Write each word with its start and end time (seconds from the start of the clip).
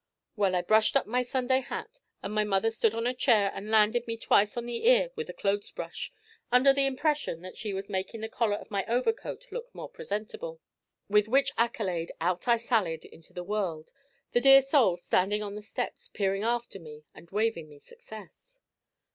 Well, 0.35 0.55
I 0.55 0.63
brushed 0.63 0.95
up 0.97 1.05
my 1.05 1.21
Sunday 1.21 1.59
hat, 1.61 1.99
and 2.23 2.33
my 2.33 2.43
mother 2.43 2.71
stood 2.71 2.95
on 2.95 3.05
a 3.05 3.13
chair 3.13 3.51
and 3.53 3.69
landed 3.69 4.07
me 4.07 4.17
twice 4.17 4.57
on 4.57 4.65
the 4.65 4.87
ear 4.87 5.11
with 5.15 5.29
a 5.29 5.31
clothes 5.33 5.69
brush, 5.69 6.11
under 6.51 6.73
the 6.73 6.87
impression 6.87 7.43
that 7.43 7.55
she 7.55 7.71
was 7.71 7.87
making 7.87 8.21
the 8.21 8.27
collar 8.27 8.55
of 8.55 8.71
my 8.71 8.83
overcoat 8.87 9.45
look 9.51 9.67
more 9.75 9.89
presentable. 9.89 10.59
With 11.07 11.27
which 11.27 11.51
accolade 11.55 12.11
out 12.19 12.47
I 12.47 12.57
sallied 12.57 13.05
into 13.05 13.31
the 13.31 13.43
world, 13.43 13.91
the 14.31 14.41
dear 14.41 14.63
soul 14.63 14.97
standing 14.97 15.43
on 15.43 15.53
the 15.53 15.61
steps, 15.61 16.07
peering 16.07 16.41
after 16.41 16.79
me 16.79 17.03
and 17.13 17.29
waving 17.29 17.69
me 17.69 17.77
success. 17.77 18.57